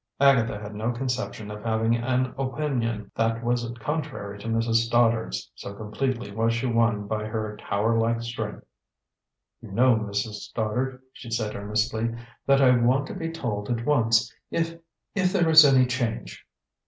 Agatha 0.19 0.57
had 0.57 0.73
no 0.73 0.91
conception 0.91 1.51
of 1.51 1.63
having 1.63 1.95
an 1.95 2.33
opinion 2.35 3.11
that 3.13 3.43
was 3.43 3.71
contrary 3.79 4.39
to 4.39 4.47
Mrs. 4.47 4.87
Stoddard's, 4.87 5.51
so 5.53 5.75
completely 5.75 6.31
was 6.31 6.55
she 6.55 6.65
won 6.65 7.05
by 7.05 7.23
her 7.25 7.55
tower 7.57 7.95
like 7.99 8.19
strength. 8.23 8.65
"You 9.61 9.69
know, 9.71 9.95
Mrs. 9.97 10.39
Stoddard," 10.49 11.03
she 11.13 11.29
said 11.29 11.55
earnestly, 11.55 12.15
"that 12.47 12.61
I 12.63 12.75
want 12.77 13.05
to 13.09 13.13
be 13.13 13.29
told 13.31 13.69
at 13.69 13.85
once, 13.85 14.33
if 14.49 14.73
if 15.13 15.31
there 15.31 15.47
is 15.49 15.63
any 15.63 15.85
change." 15.85 16.47